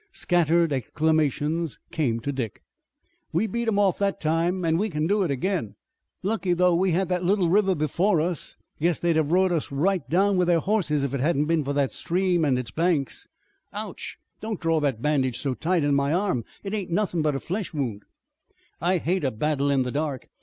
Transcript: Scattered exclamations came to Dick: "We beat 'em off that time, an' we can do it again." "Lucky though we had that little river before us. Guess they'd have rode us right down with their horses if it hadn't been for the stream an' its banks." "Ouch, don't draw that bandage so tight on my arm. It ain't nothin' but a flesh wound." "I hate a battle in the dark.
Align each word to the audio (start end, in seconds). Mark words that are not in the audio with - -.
Scattered 0.13 0.73
exclamations 0.73 1.77
came 1.91 2.19
to 2.21 2.31
Dick: 2.31 2.63
"We 3.31 3.45
beat 3.45 3.67
'em 3.67 3.77
off 3.77 3.99
that 3.99 4.19
time, 4.19 4.65
an' 4.65 4.77
we 4.79 4.89
can 4.89 5.05
do 5.05 5.21
it 5.21 5.29
again." 5.29 5.75
"Lucky 6.23 6.53
though 6.53 6.73
we 6.73 6.89
had 6.89 7.07
that 7.09 7.23
little 7.23 7.49
river 7.49 7.75
before 7.75 8.19
us. 8.19 8.57
Guess 8.79 8.97
they'd 8.97 9.15
have 9.15 9.31
rode 9.31 9.51
us 9.51 9.71
right 9.71 10.01
down 10.09 10.37
with 10.37 10.47
their 10.47 10.57
horses 10.59 11.03
if 11.03 11.13
it 11.13 11.19
hadn't 11.19 11.45
been 11.45 11.63
for 11.63 11.73
the 11.73 11.87
stream 11.89 12.43
an' 12.43 12.57
its 12.57 12.71
banks." 12.71 13.27
"Ouch, 13.73 14.17
don't 14.39 14.59
draw 14.59 14.79
that 14.79 15.03
bandage 15.03 15.37
so 15.37 15.53
tight 15.53 15.85
on 15.85 15.93
my 15.93 16.11
arm. 16.11 16.45
It 16.63 16.73
ain't 16.73 16.89
nothin' 16.89 17.21
but 17.21 17.35
a 17.35 17.39
flesh 17.39 17.71
wound." 17.71 18.01
"I 18.81 18.97
hate 18.97 19.23
a 19.23 19.29
battle 19.29 19.69
in 19.69 19.83
the 19.83 19.91
dark. 19.91 20.29